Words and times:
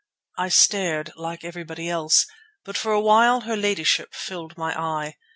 I 0.39 0.49
stared, 0.49 1.11
like 1.15 1.43
everybody 1.43 1.87
else, 1.87 2.25
but 2.65 2.75
for 2.75 2.91
a 2.91 2.99
while 2.99 3.41
her 3.41 3.55
ladyship 3.55 4.15
filled 4.15 4.57
my 4.57 4.73
eye. 4.73 5.17